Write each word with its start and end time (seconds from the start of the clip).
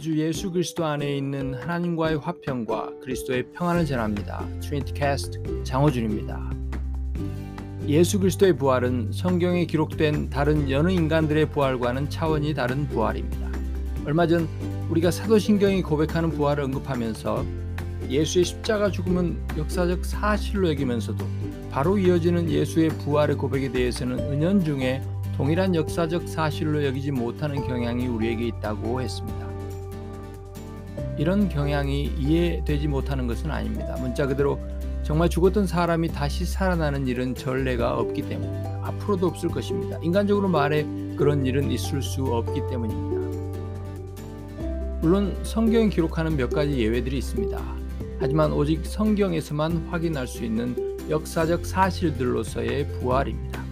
우리 0.00 0.04
주 0.04 0.18
예수 0.18 0.50
그리스도 0.50 0.86
안에 0.86 1.14
있는 1.14 1.52
하나님과의 1.52 2.20
화평과 2.20 3.00
그리스도의 3.02 3.52
평안을 3.52 3.84
전합니다. 3.84 4.48
트윈티 4.62 4.94
캐스트 4.94 5.62
장호준입니다. 5.62 6.50
예수 7.86 8.18
그리스도의 8.18 8.56
부활은 8.56 9.12
성경에 9.12 9.66
기록된 9.66 10.30
다른 10.30 10.70
여느 10.70 10.90
인간들의 10.90 11.50
부활과는 11.50 12.08
차원이 12.08 12.54
다른 12.54 12.88
부활입니다. 12.88 13.50
얼마 14.06 14.26
전 14.26 14.48
우리가 14.88 15.10
사도신경이 15.10 15.82
고백하는 15.82 16.30
부활을 16.30 16.64
언급하면서 16.64 17.44
예수의 18.08 18.46
십자가 18.46 18.90
죽음은 18.90 19.38
역사적 19.58 20.06
사실로 20.06 20.70
여기면서도 20.70 21.26
바로 21.70 21.98
이어지는 21.98 22.48
예수의 22.48 22.88
부활의 22.88 23.36
고백에 23.36 23.70
대해서는 23.70 24.18
은연중에 24.32 25.02
동일한 25.36 25.74
역사적 25.74 26.26
사실로 26.26 26.86
여기지 26.86 27.10
못하는 27.10 27.56
경향이 27.66 28.06
우리에게 28.06 28.46
있다고 28.46 29.02
했습니다. 29.02 29.49
이런 31.20 31.50
경향이 31.50 32.14
이해되지 32.18 32.88
못하는 32.88 33.26
것은 33.26 33.50
아닙니다. 33.50 33.94
문자 34.00 34.26
그대로 34.26 34.58
정말 35.02 35.28
죽었던 35.28 35.66
사람이 35.66 36.08
다시 36.08 36.46
살아나는 36.46 37.06
일은 37.06 37.34
전례가 37.34 37.98
없기 37.98 38.22
때문입니다. 38.22 38.80
앞으로도 38.84 39.26
없을 39.26 39.50
것입니다. 39.50 39.98
인간적으로 40.00 40.48
말해 40.48 40.86
그런 41.18 41.44
일은 41.44 41.70
있을 41.70 42.00
수 42.00 42.24
없기 42.24 42.62
때문입니다. 42.70 43.20
물론 45.02 45.36
성경이 45.42 45.90
기록하는 45.90 46.38
몇 46.38 46.48
가지 46.48 46.78
예외들이 46.78 47.18
있습니다. 47.18 47.60
하지만 48.18 48.54
오직 48.54 48.86
성경에서만 48.86 49.88
확인할 49.90 50.26
수 50.26 50.42
있는 50.42 50.74
역사적 51.10 51.66
사실들로서의 51.66 52.88
부활입니다. 52.92 53.62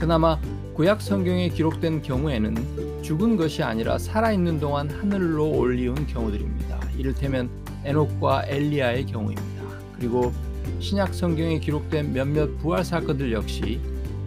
그나마 0.00 0.36
구약 0.74 1.00
성경에 1.00 1.48
기록된 1.48 2.02
경우에는 2.02 2.91
죽은 3.02 3.36
것이 3.36 3.62
아니라 3.62 3.98
살아있는 3.98 4.60
동안 4.60 4.88
하늘로 4.88 5.50
올리운 5.50 6.06
경우들입니다. 6.06 6.80
이를테면 6.96 7.50
에녹과 7.84 8.44
엘리야의 8.46 9.06
경우입니다. 9.06 9.62
그리고 9.96 10.32
신약 10.78 11.12
성경에 11.12 11.58
기록된 11.58 12.12
몇몇 12.12 12.56
부활 12.58 12.84
사건들 12.84 13.32
역시 13.32 13.80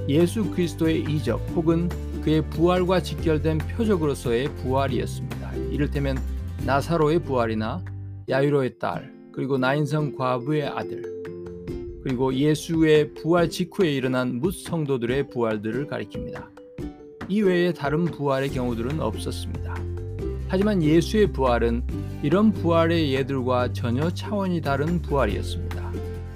예수 0.08 0.52
그리스도의 0.52 1.04
이적 1.04 1.40
혹은 1.56 1.90
그의 2.22 2.42
부활과 2.50 3.02
직결된 3.02 3.60
표적으로서의 3.60 4.54
부활이었습니다. 4.56 5.54
이를테면 5.72 6.18
나사로의 6.66 7.20
부활이나 7.20 7.84
야유로의 8.28 8.80
딸, 8.80 9.14
그리고 9.32 9.58
나인성 9.58 10.16
과부의 10.16 10.68
아들, 10.68 11.04
그리고 12.04 12.34
예수의 12.34 13.14
부활 13.14 13.50
직후에 13.50 13.92
일어난 13.92 14.40
뭇 14.40 14.54
성도들의 14.54 15.30
부활들을 15.30 15.88
가리킵니다. 15.88 16.55
이외에 17.28 17.74
다른 17.74 18.06
부활의 18.06 18.50
경우들은 18.50 19.00
없었습니다. 19.00 19.76
하지만 20.48 20.82
예수의 20.82 21.32
부활은 21.34 21.84
이런 22.24 22.52
부활의 22.52 23.14
예들과 23.14 23.74
전혀 23.74 24.10
차원이 24.10 24.62
다른 24.62 25.02
부활이었습니다. 25.02 25.92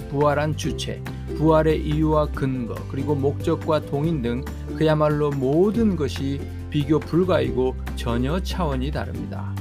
부활한 0.10 0.58
주체, 0.58 1.02
부활의 1.38 1.86
이유와 1.86 2.28
근거, 2.32 2.76
그리고 2.90 3.16
목적과 3.16 3.82
동인 3.86 4.22
등 4.22 4.44
그야말로 4.76 5.30
모든 5.30 5.96
것이 5.96 6.42
비교 6.70 7.00
불가이고 7.00 7.76
전혀 7.96 8.40
차원이 8.40 8.92
다릅니다. 8.92 9.54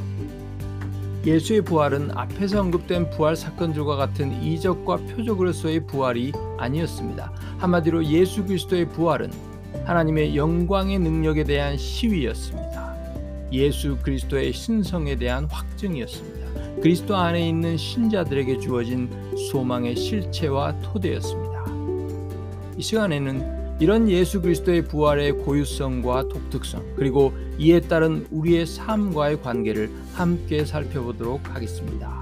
예수의 1.24 1.62
부활은 1.62 2.10
앞에서 2.16 2.60
언급된 2.60 3.10
부활 3.10 3.36
사건들과 3.36 3.96
같은 3.96 4.42
이적과 4.42 4.96
표적으로서의 4.96 5.86
부활이 5.86 6.32
아니었습니다. 6.56 7.32
한마디로 7.58 8.04
예수 8.06 8.44
그리스도의 8.44 8.88
부활은 8.88 9.30
하나님의 9.84 10.36
영광의 10.36 10.98
능력에 10.98 11.44
대한 11.44 11.76
시위였습니다. 11.76 12.94
예수 13.52 13.96
그리스도의 14.02 14.52
신성에 14.52 15.16
대한 15.16 15.46
확증이었습니다. 15.50 16.80
그리스도 16.80 17.16
안에 17.16 17.48
있는 17.48 17.76
신자들에게 17.76 18.58
주어진 18.58 19.10
소망의 19.50 19.96
실체와 19.96 20.78
토대였습니다. 20.80 21.64
이 22.76 22.82
시간에는 22.82 23.78
이런 23.80 24.08
예수 24.10 24.42
그리스도의 24.42 24.86
부활의 24.86 25.32
고유성과 25.32 26.28
독특성, 26.28 26.94
그리고 26.96 27.32
이에 27.58 27.80
따른 27.80 28.26
우리의 28.30 28.66
삶과의 28.66 29.40
관계를 29.40 29.90
함께 30.14 30.64
살펴보도록 30.64 31.54
하겠습니다. 31.54 32.17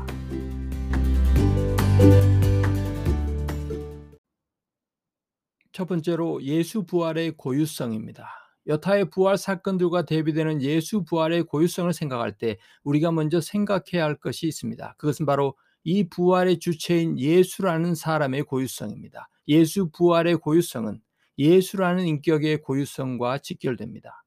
첫 5.77 5.85
번째로 5.89 6.43
예수 6.43 6.87
부활의 6.87 7.33
고유성입니다. 7.33 8.27
여타의 8.67 9.11
부활 9.11 9.37
사건들과 9.37 10.07
대비되는 10.07 10.63
예수 10.63 11.05
부활의 11.05 11.43
고유성을 11.43 11.93
생각할 11.93 12.33
때 12.33 12.57
우리가 12.83 13.13
먼저 13.13 13.43
생각해야 13.43 14.05
할 14.05 14.17
것이 14.17 14.47
있습니다. 14.47 14.95
그것은 14.97 15.27
바로 15.27 15.55
이 15.85 16.09
부활의 16.09 16.61
주체인 16.61 17.19
예수라는 17.19 17.95
사람의 17.95 18.45
고유성입니다. 18.45 19.29
예수 19.49 19.91
부활의 19.91 20.37
고유성은 20.37 20.99
예수라는 21.37 22.07
인격의 22.07 22.63
고유성과 22.63 23.41
직결됩니다. 23.41 24.25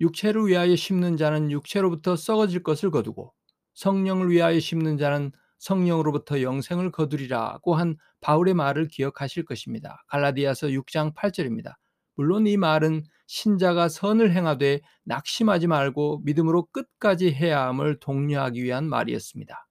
육체를 0.00 0.46
위하여 0.46 0.76
심는 0.76 1.16
자는 1.16 1.50
육체로부터 1.50 2.14
썩어질 2.14 2.62
것을 2.62 2.92
거두고 2.92 3.34
성령을 3.74 4.30
위하여 4.30 4.60
심는 4.60 4.96
자는 4.96 5.32
성령으로부터 5.64 6.42
영생을 6.42 6.92
거두리라고 6.92 7.74
한 7.74 7.96
바울의 8.20 8.52
말을 8.54 8.88
기억하실 8.88 9.46
것입니다. 9.46 10.04
갈라디아서 10.08 10.68
6장 10.68 11.14
8절입니다. 11.14 11.72
물론 12.16 12.46
이 12.46 12.56
말은 12.58 13.02
신자가 13.26 13.88
선을 13.88 14.32
행하되 14.32 14.80
낙심하지 15.04 15.66
말고 15.66 16.20
믿음으로 16.24 16.66
끝까지 16.66 17.32
해야 17.32 17.66
함을 17.66 17.98
독려하기 17.98 18.62
위한 18.62 18.86
말이었습니다. 18.88 19.66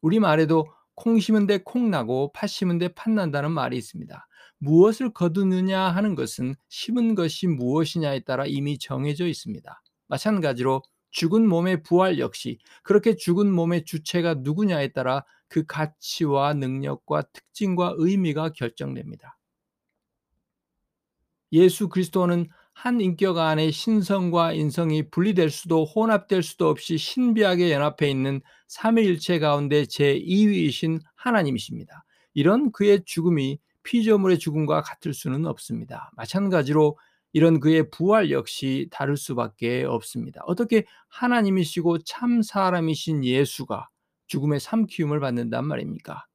우리 0.00 0.18
말에도 0.18 0.66
콩 0.94 1.20
심은 1.20 1.46
데 1.46 1.58
콩 1.58 1.90
나고 1.90 2.32
팥 2.32 2.46
심은 2.48 2.78
데 2.78 2.88
팥 2.88 3.12
난다는 3.12 3.52
말이 3.52 3.76
있습니다. 3.76 4.26
무엇을 4.58 5.12
거두느냐 5.12 5.78
하는 5.78 6.14
것은 6.14 6.54
심은 6.70 7.14
것이 7.14 7.46
무엇이냐에 7.48 8.20
따라 8.20 8.46
이미 8.46 8.78
정해져 8.78 9.26
있습니다. 9.26 9.82
마찬가지로 10.08 10.82
죽은 11.12 11.46
몸의 11.46 11.82
부활 11.82 12.18
역시 12.18 12.58
그렇게 12.82 13.14
죽은 13.14 13.52
몸의 13.52 13.84
주체가 13.84 14.34
누구냐에 14.38 14.88
따라 14.88 15.24
그 15.48 15.64
가치와 15.64 16.54
능력과 16.54 17.22
특징과 17.32 17.94
의미가 17.98 18.50
결정됩니다. 18.50 19.38
예수 21.52 21.88
그리스도는 21.88 22.48
한 22.72 23.00
인격 23.00 23.36
안에 23.36 23.70
신성과 23.70 24.54
인성이 24.54 25.08
분리될 25.10 25.50
수도 25.50 25.84
혼합될 25.84 26.42
수도 26.42 26.68
없이 26.68 26.96
신비하게 26.96 27.70
연합해 27.70 28.10
있는 28.10 28.40
삼위일체 28.68 29.38
가운데 29.38 29.82
제2위이신 29.82 31.00
하나님이십니다. 31.14 32.04
이런 32.32 32.72
그의 32.72 33.04
죽음이 33.04 33.58
피조물의 33.82 34.38
죽음과 34.38 34.80
같을 34.80 35.12
수는 35.12 35.44
없습니다. 35.44 36.10
마찬가지로 36.16 36.96
이런 37.32 37.60
그의 37.60 37.90
부활 37.90 38.30
역시 38.30 38.88
다를 38.90 39.16
수밖에 39.16 39.84
없습니다. 39.84 40.42
어떻게 40.46 40.84
하나님이시고 41.08 41.98
참 42.04 42.42
사람이신 42.42 43.24
예수가 43.24 43.88
죽음의 44.26 44.60
삼키움을 44.60 45.20
받는단 45.20 45.66
말입니까? 45.66 46.26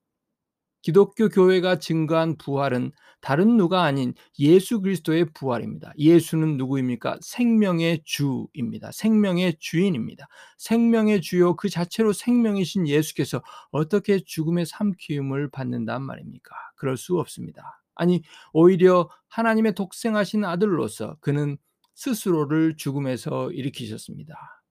기독교 0.82 1.28
교회가 1.28 1.80
증거한 1.80 2.38
부활은 2.38 2.92
다른 3.20 3.58
누가 3.58 3.84
아닌 3.84 4.14
예수 4.40 4.80
그리스도의 4.80 5.34
부활입니다. 5.34 5.92
예수는 5.98 6.56
누구입니까? 6.58 7.18
생명의 7.22 8.04
주입니다. 8.06 8.92
생명의 8.94 9.58
주인입니다. 9.60 10.28
생명의 10.58 11.22
주요 11.22 11.56
그 11.56 11.68
자체로 11.68 12.14
생명이신 12.14 12.88
예수께서 12.88 13.42
어떻게 13.72 14.20
죽음의 14.20 14.66
삼키움을 14.66 15.50
받는단 15.50 16.04
말입니까? 16.04 16.56
그럴 16.76 16.96
수 16.96 17.20
없습니다. 17.20 17.82
아니, 17.98 18.22
오히려 18.54 19.10
하나님의 19.30 19.74
독생하신 19.74 20.46
아들로서 20.46 21.18
그는 21.20 21.58
스스로를 21.96 22.78
죽음에서 22.78 23.52
일으키셨습니다. 23.52 24.64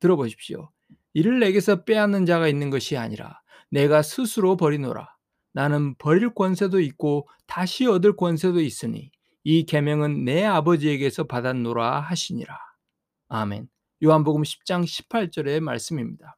들어보십시오. 0.00 0.70
이를 1.12 1.40
내게서 1.40 1.84
빼앗는 1.84 2.26
자가 2.26 2.48
있는 2.48 2.70
것이 2.70 2.96
아니라 2.96 3.40
내가 3.70 4.02
스스로 4.02 4.56
버리노라. 4.56 5.14
나는 5.52 5.94
버릴 5.96 6.34
권세도 6.34 6.80
있고 6.80 7.28
다시 7.46 7.86
얻을 7.86 8.16
권세도 8.16 8.60
있으니 8.60 9.10
이 9.44 9.64
계명은 9.64 10.24
내 10.24 10.44
아버지에게서 10.44 11.24
받았노라 11.24 12.00
하시니라. 12.00 12.56
아멘. 13.28 13.68
요한복음 14.02 14.42
10장 14.42 14.84
18절의 14.84 15.60
말씀입니다. 15.60 16.36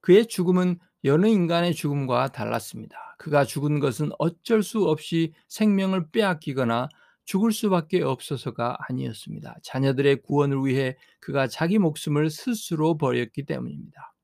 그의 0.00 0.26
죽음은 0.26 0.78
여느 1.04 1.26
인간의 1.26 1.74
죽음과 1.74 2.32
달랐습니다. 2.32 3.03
그가 3.18 3.44
죽은 3.44 3.80
것은 3.80 4.10
어쩔 4.18 4.62
수 4.62 4.88
없이 4.88 5.32
생명을 5.48 6.10
빼앗기거나 6.10 6.88
죽을 7.24 7.52
수밖에 7.52 8.02
없어서가 8.02 8.76
아니었습니다. 8.88 9.56
자녀들의 9.62 10.22
구원을 10.22 10.64
위해 10.64 10.96
그가 11.20 11.46
자기 11.46 11.78
목숨을 11.78 12.30
스스로 12.30 12.98
버렸기 12.98 13.44
때문입니다. 13.46 14.14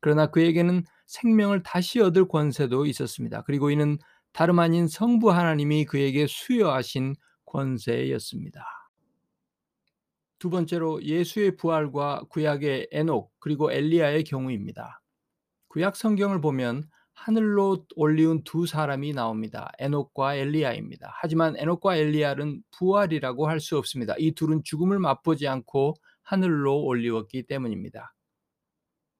그러나 0.00 0.26
그에게는 0.26 0.84
생명을 1.06 1.62
다시 1.62 2.00
얻을 2.00 2.28
권세도 2.28 2.86
있었습니다. 2.86 3.42
그리고 3.42 3.70
이는 3.70 3.98
다름 4.32 4.60
아닌 4.60 4.86
성부 4.86 5.32
하나님이 5.32 5.84
그에게 5.84 6.26
수여하신 6.28 7.16
권세였습니다. 7.46 8.64
두 10.38 10.48
번째로 10.48 11.02
예수의 11.02 11.56
부활과 11.56 12.22
구약의 12.30 12.88
에녹 12.92 13.32
그리고 13.40 13.70
엘리야의 13.72 14.24
경우입니다. 14.24 15.02
구약 15.68 15.96
성경을 15.96 16.40
보면 16.40 16.84
하늘로 17.22 17.84
올리운 17.96 18.42
두 18.44 18.64
사람이 18.64 19.12
나옵니다. 19.12 19.70
에녹과 19.78 20.36
엘리야입니다. 20.36 21.12
하지만 21.20 21.54
에녹과 21.58 21.96
엘리야는 21.96 22.62
부활이라고 22.70 23.46
할 23.46 23.60
수 23.60 23.76
없습니다. 23.76 24.14
이 24.18 24.32
둘은 24.32 24.62
죽음을 24.64 24.98
맛보지 24.98 25.46
않고 25.46 25.96
하늘로 26.22 26.82
올리웠기 26.82 27.42
때문입니다. 27.42 28.14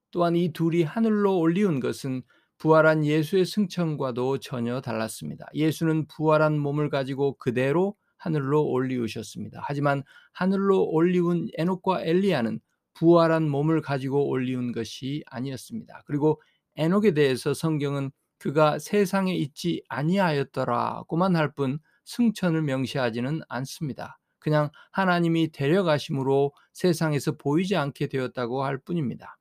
또한 0.09 0.35
이 0.35 0.51
둘이 0.51 0.81
하늘로 0.81 1.37
올리운 1.37 1.79
것은 1.79 2.23
부활한 2.57 3.05
예수의 3.05 3.45
승천과도 3.45 4.39
전혀 4.39 4.81
달랐습니다. 4.81 5.45
예수는 5.53 6.07
부활한 6.07 6.57
몸을 6.57 6.89
가지고 6.89 7.37
그대로 7.37 7.95
하늘로 8.17 8.65
올리우셨습니다. 8.65 9.61
하지만 9.63 10.01
하늘로 10.33 10.83
올리운 10.89 11.49
에녹과 11.55 12.01
엘리야는 12.01 12.61
부활한 12.95 13.47
몸을 13.47 13.81
가지고 13.81 14.27
올리운 14.27 14.71
것이 14.71 15.23
아니었습니다. 15.27 16.01
그리고 16.07 16.41
에녹에 16.77 17.13
대해서 17.13 17.53
성경은 17.53 18.11
그가 18.39 18.79
세상에 18.79 19.35
있지 19.35 19.83
아니하였더라고만 19.89 21.35
할 21.35 21.53
뿐 21.53 21.79
승천을 22.05 22.61
명시하지는 22.63 23.41
않습니다. 23.47 24.19
그냥 24.39 24.71
하나님이 24.91 25.51
데려가심으로 25.51 26.51
세상에서 26.73 27.33
보이지 27.37 27.75
않게 27.75 28.07
되었다고 28.07 28.63
할 28.63 28.79
뿐입니다. 28.79 29.37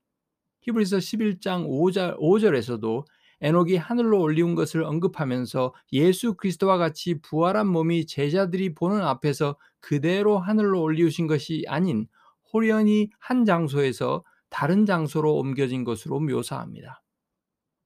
히브리서 0.62 0.98
11장 0.98 1.66
5절, 1.66 2.18
5절에서도 2.18 3.04
에녹이 3.40 3.76
하늘로 3.76 4.20
올리운 4.20 4.54
것을 4.54 4.82
언급하면서 4.84 5.74
예수 5.92 6.34
그리스도와 6.34 6.76
같이 6.76 7.20
부활한 7.22 7.66
몸이 7.68 8.06
제자들이 8.06 8.74
보는 8.74 9.00
앞에서 9.00 9.56
그대로 9.80 10.38
하늘로 10.38 10.82
올리우신 10.82 11.26
것이 11.26 11.64
아닌 11.66 12.06
호련히 12.52 13.08
한 13.18 13.44
장소에서 13.46 14.24
다른 14.50 14.84
장소로 14.84 15.36
옮겨진 15.36 15.84
것으로 15.84 16.20
묘사합니다. 16.20 17.02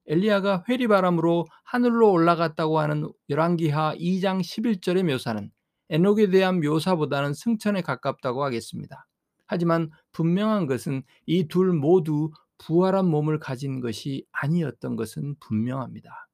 엘리야가 0.06 0.64
회리바람으로 0.68 1.46
하늘로 1.64 2.12
올라갔다고 2.12 2.78
하는 2.78 3.10
열왕기하 3.30 3.94
2장 3.96 4.40
11절의 4.40 5.04
묘사는 5.04 5.50
에녹에 5.90 6.30
대한 6.30 6.60
묘사보다는 6.60 7.34
승천에 7.34 7.82
가깝다고 7.82 8.42
하겠습니다. 8.44 9.06
하지만 9.46 9.90
분명한 10.12 10.66
것은 10.66 11.02
이 11.26 11.46
둘 11.48 11.72
모두 11.72 12.30
부활한 12.58 13.06
몸을 13.06 13.38
가진 13.38 13.80
것이 13.80 14.24
아니었던 14.32 14.96
것은 14.96 15.36
분명합니다. 15.40 16.28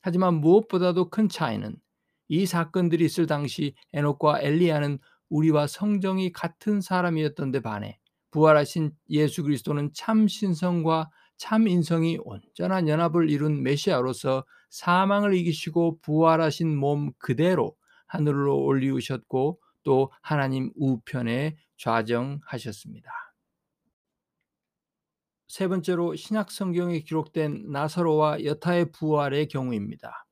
하지만 0.00 0.34
무엇보다도 0.34 1.10
큰 1.10 1.28
차이는 1.28 1.76
이 2.28 2.46
사건들이 2.46 3.04
있을 3.04 3.26
당시 3.26 3.74
에녹과 3.92 4.40
엘리야는 4.40 4.98
우리와 5.28 5.66
성정이 5.66 6.32
같은 6.32 6.80
사람이었던 6.80 7.50
데 7.50 7.60
반해 7.60 7.98
부활하신 8.30 8.92
예수 9.10 9.42
그리스도는 9.42 9.90
참 9.94 10.28
신성과 10.28 11.10
참 11.36 11.68
인성이 11.68 12.18
온전한 12.22 12.88
연합을 12.88 13.30
이룬 13.30 13.62
메시아로서 13.62 14.44
사망을 14.70 15.34
이기시고 15.34 16.00
부활하신 16.00 16.76
몸 16.76 17.12
그대로 17.18 17.76
하늘로 18.06 18.62
올리우셨고 18.64 19.60
또 19.82 20.10
하나님 20.22 20.72
우편에 20.76 21.56
좌정하셨습니다. 21.76 23.10
세 25.48 25.68
번째로 25.68 26.16
신약 26.16 26.50
성경에 26.50 27.00
기록된 27.00 27.70
나사로와 27.70 28.44
여타의 28.44 28.90
부활의 28.92 29.48
경우입니다. 29.48 30.26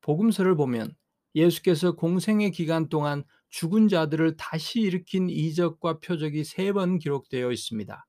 복음서를 0.00 0.56
보면 0.56 0.94
예수께서 1.34 1.92
공생의 1.96 2.50
기간 2.52 2.88
동안 2.88 3.24
죽은 3.50 3.88
자들을 3.88 4.36
다시 4.36 4.80
일으킨 4.80 5.28
이적과 5.28 6.00
표적이 6.00 6.44
세 6.44 6.72
번 6.72 6.98
기록되어 6.98 7.52
있습니다. 7.52 8.06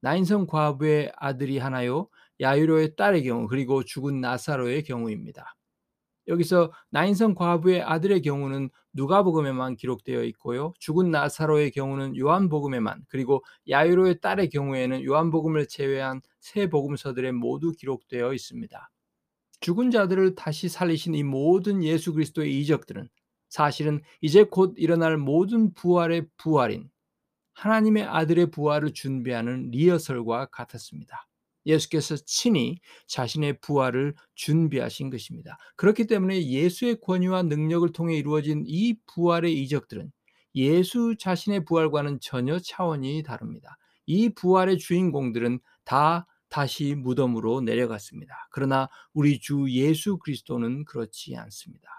나인성 0.00 0.46
과부의 0.46 1.12
아들이 1.16 1.58
하나요, 1.58 2.08
야유로의 2.40 2.96
딸의 2.96 3.24
경우, 3.24 3.48
그리고 3.48 3.82
죽은 3.82 4.20
나사로의 4.20 4.84
경우입니다. 4.84 5.54
여기서 6.28 6.72
나인성 6.90 7.34
과부의 7.34 7.82
아들의 7.82 8.20
경우는 8.22 8.70
누가복음에만 8.92 9.76
기록되어 9.76 10.24
있고요. 10.24 10.72
죽은 10.78 11.10
나사로의 11.10 11.70
경우는 11.70 12.16
요한복음에만 12.16 13.04
그리고 13.08 13.42
야이로의 13.68 14.20
딸의 14.20 14.50
경우에는 14.50 15.04
요한복음을 15.04 15.66
제외한 15.68 16.20
세 16.40 16.68
복음서들에 16.68 17.32
모두 17.32 17.72
기록되어 17.72 18.34
있습니다. 18.34 18.90
죽은 19.60 19.90
자들을 19.90 20.34
다시 20.34 20.68
살리신 20.68 21.14
이 21.14 21.22
모든 21.22 21.82
예수 21.82 22.12
그리스도의 22.12 22.60
이적들은 22.60 23.08
사실은 23.48 24.02
이제 24.20 24.44
곧 24.44 24.74
일어날 24.76 25.16
모든 25.16 25.72
부활의 25.72 26.26
부활인 26.36 26.90
하나님의 27.58 28.04
아들의 28.04 28.52
부활을 28.52 28.92
준비하는 28.92 29.70
리허설과 29.72 30.46
같았습니다. 30.46 31.26
예수께서 31.66 32.16
친히 32.24 32.78
자신의 33.08 33.58
부활을 33.60 34.14
준비하신 34.36 35.10
것입니다. 35.10 35.58
그렇기 35.76 36.06
때문에 36.06 36.46
예수의 36.46 37.00
권위와 37.00 37.42
능력을 37.42 37.90
통해 37.92 38.16
이루어진 38.16 38.62
이 38.66 38.96
부활의 39.06 39.60
이적들은 39.62 40.12
예수 40.54 41.16
자신의 41.18 41.64
부활과는 41.64 42.20
전혀 42.20 42.60
차원이 42.60 43.24
다릅니다. 43.24 43.76
이 44.06 44.28
부활의 44.30 44.78
주인공들은 44.78 45.58
다 45.84 46.26
다시 46.48 46.94
무덤으로 46.94 47.60
내려갔습니다. 47.60 48.48
그러나 48.52 48.88
우리 49.12 49.40
주 49.40 49.66
예수 49.70 50.16
그리스도는 50.18 50.84
그렇지 50.84 51.36
않습니다. 51.36 51.97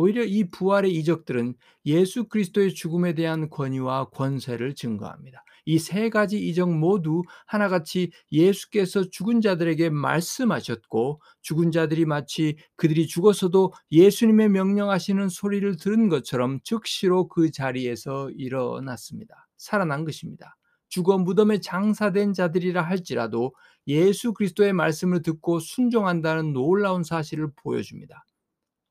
오히려 0.00 0.24
이 0.24 0.44
부활의 0.50 0.94
이적들은 0.94 1.54
예수 1.84 2.24
그리스도의 2.24 2.72
죽음에 2.72 3.14
대한 3.14 3.50
권위와 3.50 4.10
권세를 4.10 4.74
증거합니다. 4.74 5.44
이 5.66 5.78
세 5.78 6.08
가지 6.08 6.38
이적 6.48 6.72
모두 6.74 7.22
하나같이 7.46 8.10
예수께서 8.32 9.04
죽은 9.10 9.42
자들에게 9.42 9.90
말씀하셨고 9.90 11.20
죽은 11.42 11.70
자들이 11.70 12.06
마치 12.06 12.56
그들이 12.76 13.06
죽었어도 13.06 13.74
예수님의 13.92 14.48
명령하시는 14.48 15.28
소리를 15.28 15.76
들은 15.76 16.08
것처럼 16.08 16.60
즉시로 16.62 17.28
그 17.28 17.50
자리에서 17.50 18.30
일어났습니다. 18.30 19.48
살아난 19.58 20.04
것입니다. 20.06 20.56
죽어 20.88 21.18
무덤에 21.18 21.60
장사된 21.60 22.32
자들이라 22.32 22.80
할지라도 22.82 23.52
예수 23.86 24.32
그리스도의 24.32 24.72
말씀을 24.72 25.20
듣고 25.22 25.60
순종한다는 25.60 26.54
놀라운 26.54 27.04
사실을 27.04 27.50
보여줍니다. 27.54 28.24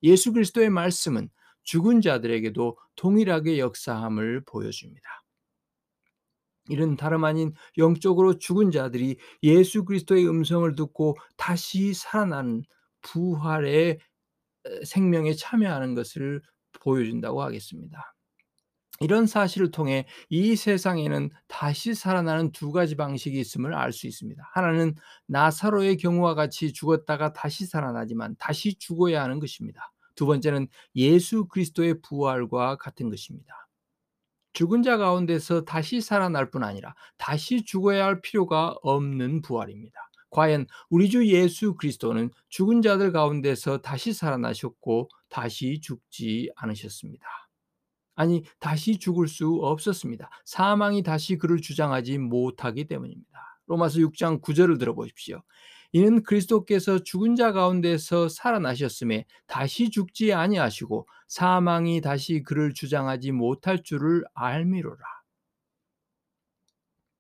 예수 0.03 0.33
그리스도의 0.33 0.69
말씀은 0.69 1.29
죽은 1.63 2.01
자들에게도 2.01 2.77
동일하게 2.95 3.59
역사함을 3.59 4.43
보여줍니다. 4.45 5.07
이는 6.69 6.95
다름 6.95 7.23
아닌 7.23 7.53
영적으로 7.77 8.37
죽은 8.37 8.71
자들이 8.71 9.17
예수 9.43 9.85
그리스도의 9.85 10.27
음성을 10.27 10.73
듣고 10.75 11.17
다시 11.35 11.93
살아나는 11.93 12.63
부활의 13.01 13.99
생명에 14.85 15.33
참여하는 15.33 15.95
것을 15.95 16.41
보여준다고 16.79 17.41
하겠습니다. 17.41 18.15
이런 18.99 19.27
사실을 19.27 19.71
통해 19.71 20.05
이 20.29 20.55
세상에는 20.55 21.29
다시 21.47 21.93
살아나는 21.93 22.51
두 22.51 22.71
가지 22.71 22.95
방식이 22.95 23.39
있음을 23.39 23.73
알 23.73 23.91
수 23.93 24.07
있습니다. 24.07 24.43
하나는 24.53 24.95
나사로의 25.27 25.97
경우와 25.97 26.35
같이 26.35 26.73
죽었다가 26.73 27.33
다시 27.33 27.65
살아나지만 27.65 28.35
다시 28.39 28.75
죽어야 28.75 29.23
하는 29.23 29.39
것입니다. 29.39 29.91
두 30.15 30.25
번째는 30.25 30.67
예수 30.95 31.45
그리스도의 31.47 32.01
부활과 32.01 32.75
같은 32.75 33.09
것입니다. 33.09 33.67
죽은 34.53 34.83
자 34.83 34.97
가운데서 34.97 35.63
다시 35.65 36.01
살아날 36.01 36.49
뿐 36.51 36.63
아니라 36.63 36.93
다시 37.17 37.63
죽어야 37.63 38.05
할 38.05 38.21
필요가 38.21 38.75
없는 38.81 39.41
부활입니다. 39.41 40.09
과연 40.31 40.67
우리 40.89 41.09
주 41.09 41.25
예수 41.27 41.75
그리스도는 41.75 42.31
죽은 42.49 42.81
자들 42.81 43.11
가운데서 43.11 43.79
다시 43.81 44.13
살아나셨고 44.13 45.09
다시 45.29 45.79
죽지 45.81 46.51
않으셨습니다. 46.55 47.48
아니, 48.19 48.43
다시 48.59 48.99
죽을 48.99 49.29
수 49.29 49.59
없었습니다. 49.61 50.29
사망이 50.43 51.03
다시 51.03 51.37
그를 51.37 51.61
주장하지 51.61 52.17
못하기 52.17 52.83
때문입니다. 52.83 53.61
로마서 53.65 53.99
6장 53.99 54.41
9절을 54.41 54.77
들어보십시오. 54.77 55.41
이는 55.93 56.21
그리스도께서 56.23 56.99
죽은 56.99 57.37
자 57.37 57.53
가운데서 57.53 58.27
살아나셨음에 58.27 59.23
다시 59.47 59.89
죽지 59.89 60.33
아니하시고 60.33 61.07
사망이 61.29 62.01
다시 62.01 62.43
그를 62.43 62.73
주장하지 62.73 63.31
못할 63.31 63.83
줄을 63.83 64.25
알미로라. 64.33 64.97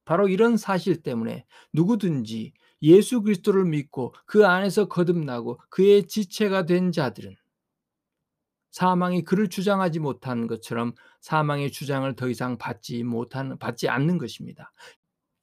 바로 0.03 0.27
이런 0.27 0.57
사실 0.57 1.01
때문에 1.01 1.45
누구든지 1.71 2.51
예수 2.81 3.21
그리스도를 3.21 3.63
믿고 3.63 4.13
그 4.25 4.45
안에서 4.45 4.89
거듭나고 4.89 5.61
그의 5.69 6.07
지체가 6.07 6.65
된 6.65 6.91
자들은 6.91 7.37
사망이 8.71 9.23
그를 9.23 9.49
주장하지 9.49 9.99
못한 9.99 10.47
것처럼 10.47 10.93
사망의 11.21 11.71
주장을 11.71 12.13
더 12.15 12.29
이상 12.29 12.57
받지 12.57 13.03
못하는 13.03 13.57
받지 13.57 13.89
않는 13.89 14.17
것입니다. 14.17 14.71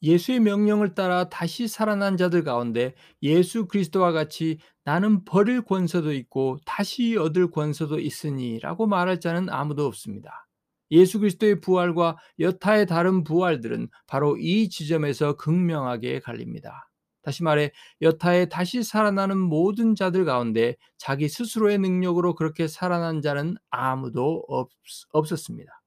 예수의 0.03 0.41
명령을 0.41 0.95
따라 0.95 1.29
다시 1.29 1.69
살아난 1.69 2.17
자들 2.17 2.45
가운데 2.45 2.95
예수 3.23 3.67
그리스도와 3.67 4.13
같이 4.13 4.59
나는 4.85 5.25
버릴 5.25 5.63
권세도 5.63 6.13
있고 6.13 6.59
다시 6.65 7.17
얻을 7.17 7.51
권세도 7.51 7.99
있으니라고 7.99 8.87
말할 8.87 9.21
자는 9.21 9.49
아무도 9.49 9.87
없습니다. 9.87 10.47
예수 10.91 11.19
그리스도의 11.19 11.61
부활과 11.61 12.17
여타의 12.39 12.87
다른 12.87 13.25
부활들은 13.25 13.89
바로 14.07 14.37
이 14.37 14.69
지점에서 14.69 15.37
극명하게 15.37 16.21
갈립니다. 16.21 16.89
다시 17.27 17.43
말해 17.43 17.73
여타에 18.03 18.49
다시 18.49 18.85
살아나는 18.85 19.37
모든 19.37 19.97
자들 19.97 20.25
가운데 20.25 20.77
자기 20.97 21.29
스스로의 21.29 21.77
능력으로 21.79 22.37
그렇게 22.37 22.69
살아난 22.69 23.21
자는 23.21 23.57
아무도 23.69 24.45
없, 24.47 24.71
없었습니다. 25.11 25.83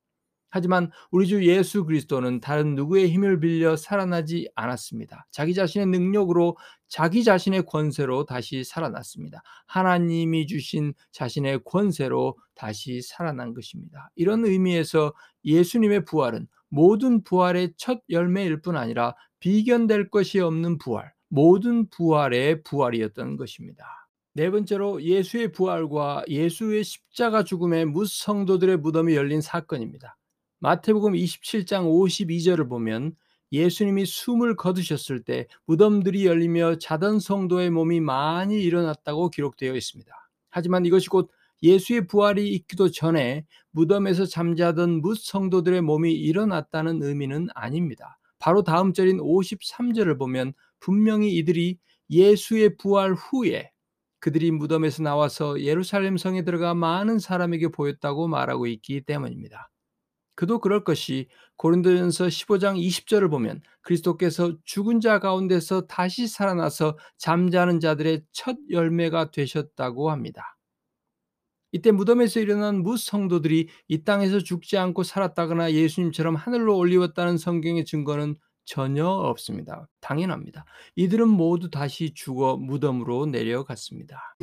하지만 0.50 0.92
우리 1.12 1.28
주 1.28 1.46
예수 1.48 1.86
그리스도는 1.86 2.42
다른 2.42 2.76
누구의 2.76 3.10
힘을 3.10 3.40
빌려 3.40 3.78
살아나지 3.78 4.50
않았습니다. 4.54 5.28
자기 5.32 5.54
자신의 5.54 5.88
능력으로 5.88 6.58
자기 6.90 7.24
자신의 7.24 7.66
권세로 7.68 8.26
다시 8.26 8.66
살아났습니다. 8.66 9.42
하나님이 9.66 10.46
주신 10.46 10.94
자신의 11.14 11.62
권세로 11.64 12.38
다시 12.54 13.02
살아난 13.02 13.54
것입니다. 13.54 14.10
이런 14.16 14.44
의미에서 14.44 15.14
예수님의 15.46 16.04
부활은 16.04 16.48
모든 16.68 17.24
부활의 17.24 17.76
첫 17.78 18.02
열매일 18.10 18.62
뿐 18.62 18.76
아니라 18.76 19.16
비견될 19.40 20.10
것이 20.10 20.42
없는 20.42 20.80
부활, 20.80 21.14
모든 21.30 21.88
부활의 21.90 22.64
부활이었던 22.64 23.38
것입니다. 23.38 24.08
네 24.34 24.50
번째로 24.50 25.02
예수의 25.02 25.52
부활과 25.52 26.24
예수의 26.28 26.84
십자가 26.84 27.44
죽음에 27.44 27.86
무 27.86 28.06
성도들의 28.06 28.78
무덤이 28.78 29.16
열린 29.16 29.42
사건입니다. 29.42 30.18
마태복음 30.60 31.14
27장 31.14 31.86
52절을 31.86 32.70
보면 32.70 33.16
예수님이 33.52 34.06
숨을 34.06 34.56
거두셨을 34.56 35.24
때 35.24 35.48
무덤들이 35.66 36.26
열리며 36.26 36.78
자던 36.78 37.20
성도의 37.20 37.72
몸이 37.72 38.00
많이 38.00 38.62
일어났다고 38.62 39.30
기록되어 39.30 39.76
있습니다. 39.76 40.12
하지만 40.50 40.86
이것이 40.86 41.10
곧 41.10 41.32
예수의 41.64 42.08
부활이 42.08 42.50
있기도 42.54 42.90
전에 42.90 43.46
무덤에서 43.72 44.26
잠자던 44.26 45.02
무 45.02 45.16
성도들의 45.16 45.82
몸이 45.82 46.14
일어났다는 46.14 47.02
의미는 47.02 47.48
아닙니다. 47.56 48.18
바로 48.38 48.64
다음 48.64 48.94
절인 48.94 49.18
53절을 49.18 50.18
보면 50.18 50.54
분명히 50.80 51.36
이들이 51.38 51.78
예수의 52.10 52.78
부활 52.78 53.14
후에 53.14 53.72
그들이 54.20 54.52
무덤에서 54.52 55.04
나와서 55.04 55.62
예루살렘 55.62 56.18
성에 56.18 56.44
들어가 56.44 56.74
많은 56.74 57.20
사람에게 57.20 57.70
보였다고 57.70 58.28
말하고 58.28 58.68
있기 58.68 59.02
때문입니다. 59.02 59.70
그도 60.36 60.60
그럴 60.60 60.84
것이 60.86 61.28
고린도전서 61.58 62.28
15장 62.28 62.78
20절을 62.78 63.30
보면 63.30 63.62
그리스도께서 63.82 64.56
죽은 64.64 65.02
자 65.02 65.20
가운데서 65.20 65.88
다시 65.88 66.28
살아나서 66.28 66.98
잠자는 67.18 67.82
자들의 67.82 68.24
첫 68.32 68.56
열매가 68.72 69.32
되셨다고 69.32 70.12
합니다. 70.12 70.58
이때 71.72 71.92
무덤에서 71.92 72.40
일어난 72.40 72.82
무성도들이 72.82 73.68
이 73.90 74.04
땅에서 74.04 74.40
죽지 74.40 74.78
않고 74.78 75.04
살았다거나 75.04 75.74
예수님처럼 75.74 76.36
하늘로 76.36 76.78
올리웠다는 76.78 77.38
성경의 77.38 77.86
증거는 77.86 78.36
전혀 78.70 79.08
없습니다. 79.08 79.88
당연합니다. 80.00 80.64
이들은 80.96 81.28
모두 81.28 81.72
다시 81.72 82.14
죽어 82.14 82.56
무덤으로 82.56 83.26
내려갔습니다. 83.26 84.36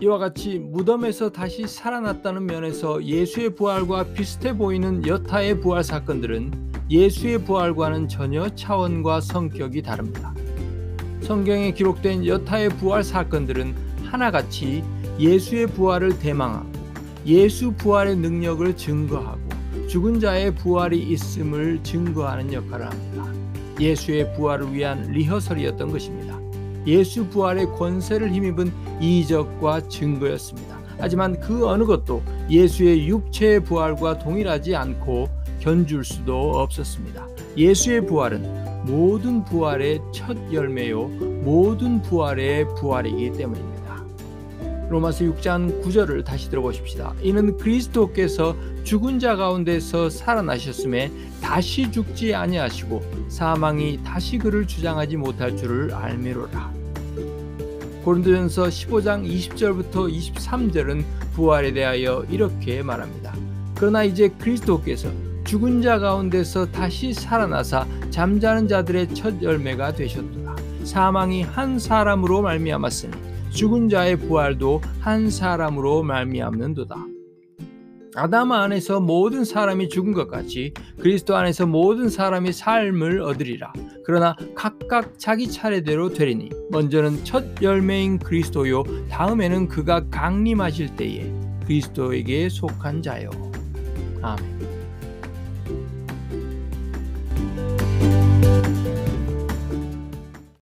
이와 0.00 0.16
같이 0.16 0.58
무덤에서 0.58 1.30
다시 1.30 1.66
살아났다는 1.66 2.46
면에서 2.46 3.04
예수의 3.04 3.54
부활과 3.54 4.14
비슷해 4.14 4.56
보이는 4.56 5.06
여타의 5.06 5.60
부활 5.60 5.84
사건들은 5.84 6.72
예수의 6.90 7.44
부활과는 7.44 8.08
전혀 8.08 8.48
차원과 8.48 9.20
성격이 9.20 9.82
다릅니다. 9.82 10.34
성경에 11.20 11.72
기록된 11.72 12.26
여타의 12.26 12.70
부활 12.70 13.04
사건들은 13.04 13.74
하나같이 14.04 14.82
예수의 15.18 15.66
부활을 15.66 16.18
대망하고 16.18 16.73
예수 17.26 17.72
부활의 17.72 18.16
능력을 18.16 18.76
증거하고 18.76 19.40
죽은 19.88 20.20
자의 20.20 20.54
부활이 20.54 20.98
있음을 20.98 21.82
증거하는 21.82 22.52
역할을 22.52 22.86
합니다. 22.86 23.32
예수의 23.80 24.34
부활을 24.34 24.72
위한 24.72 25.10
리허설이었던 25.10 25.90
것입니다. 25.90 26.38
예수 26.86 27.26
부활의 27.28 27.66
권세를 27.76 28.30
힘입은 28.30 28.70
이적과 29.00 29.88
증거였습니다. 29.88 30.78
하지만 30.98 31.40
그 31.40 31.66
어느 31.66 31.84
것도 31.84 32.22
예수의 32.50 33.08
육체의 33.08 33.64
부활과 33.64 34.18
동일하지 34.18 34.76
않고 34.76 35.28
견줄 35.60 36.04
수도 36.04 36.52
없었습니다. 36.60 37.26
예수의 37.56 38.06
부활은 38.06 38.84
모든 38.84 39.44
부활의 39.44 40.00
첫 40.12 40.36
열매요, 40.52 41.08
모든 41.42 42.02
부활의 42.02 42.74
부활이기 42.74 43.32
때문입니다. 43.32 43.73
로마서 44.90 45.24
6장 45.24 45.82
9절을 45.82 46.24
다시 46.24 46.50
들어보십시다. 46.50 47.14
이는 47.22 47.56
그리스도께서 47.56 48.56
죽은 48.84 49.18
자 49.18 49.36
가운데서 49.36 50.10
살아나셨음에 50.10 51.10
다시 51.40 51.90
죽지 51.90 52.34
아니하시고 52.34 53.02
사망이 53.28 54.00
다시 54.04 54.38
그를 54.38 54.66
주장하지 54.66 55.16
못할 55.16 55.56
줄을 55.56 55.92
알미로라. 55.92 56.72
고린도전서 58.04 58.64
15장 58.64 59.26
20절부터 59.26 60.12
23절은 60.12 61.04
부활에 61.32 61.72
대하여 61.72 62.24
이렇게 62.30 62.82
말합니다. 62.82 63.34
그러나 63.74 64.04
이제 64.04 64.28
그리스도께서 64.28 65.08
죽은 65.44 65.82
자 65.82 65.98
가운데서 65.98 66.70
다시 66.70 67.14
살아나사 67.14 67.86
잠자는 68.10 68.68
자들의 68.68 69.14
첫 69.14 69.42
열매가 69.42 69.94
되셨도다. 69.94 70.56
사망이 70.84 71.42
한 71.42 71.78
사람으로 71.78 72.42
말미암았으니 72.42 73.23
죽은 73.54 73.88
자의 73.88 74.16
부활도 74.16 74.80
한 74.98 75.30
사람으로 75.30 76.02
말미암는도다. 76.02 76.96
아담 78.16 78.52
안에서 78.52 79.00
모든 79.00 79.44
사람이 79.44 79.88
죽은 79.88 80.12
것 80.12 80.28
같이 80.28 80.72
그리스도 81.00 81.36
안에서 81.36 81.66
모든 81.66 82.08
사람이 82.08 82.52
삶을 82.52 83.20
얻으리라. 83.22 83.72
그러나 84.04 84.36
각각 84.54 85.18
자기 85.18 85.48
차례대로 85.48 86.10
되리니 86.10 86.50
먼저는 86.70 87.24
첫 87.24 87.62
열매인 87.62 88.18
그리스도요 88.18 88.82
다음에는 89.08 89.68
그가 89.68 90.08
강림하실 90.10 90.96
때에 90.96 91.32
그리스도에게 91.64 92.48
속한 92.48 93.02
자요. 93.02 93.30
아멘. 94.20 94.53